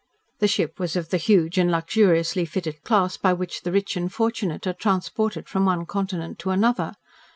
The 0.39 0.47
ship 0.47 0.79
was 0.79 0.95
of 0.95 1.09
the 1.09 1.17
huge 1.17 1.59
and 1.59 1.69
luxuriously 1.69 2.43
fitted 2.45 2.81
class 2.81 3.17
by 3.17 3.33
which 3.33 3.61
the 3.61 3.71
rich 3.71 3.95
and 3.95 4.11
fortunate 4.11 4.65
are 4.65 4.73
transported 4.73 5.47
from 5.47 5.65
one 5.67 5.85
continent 5.85 6.39
to 6.39 6.49
another. 6.49 6.95